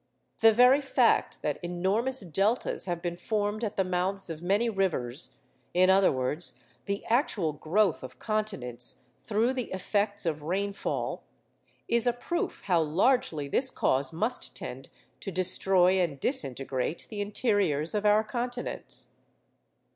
The 0.39 0.51
very 0.51 0.81
fact 0.81 1.43
that 1.43 1.63
enormous 1.63 2.21
deltas 2.21 2.85
have 2.85 3.03
been 3.03 3.17
formed 3.17 3.63
at 3.63 3.75
the 3.75 3.83
mouths 3.83 4.31
of 4.31 4.41
many 4.41 4.67
rivers—in 4.67 5.89
other 5.91 6.11
words, 6.11 6.57
the 6.87 7.05
actual 7.05 7.53
growth 7.53 8.01
of 8.01 8.17
continents 8.17 9.03
through 9.25 9.53
the 9.53 9.71
effects 9.71 10.25
of 10.25 10.41
rainfall—is 10.41 12.07
a 12.07 12.13
proof 12.13 12.63
how 12.65 12.81
largely 12.81 13.47
this 13.47 13.69
cause 13.69 14.11
must 14.11 14.55
tend 14.55 14.89
to 15.19 15.29
destroy 15.31 16.01
and 16.01 16.19
disintegrate 16.19 17.05
the 17.11 17.21
interiors 17.21 17.93
of 17.93 18.03
our 18.03 18.23
continents. 18.23 19.09